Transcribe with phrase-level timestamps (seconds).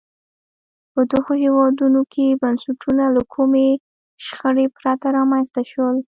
[0.93, 3.67] په دغو هېوادونو کې بنسټونه له کومې
[4.25, 5.95] شخړې پرته رامنځته شول.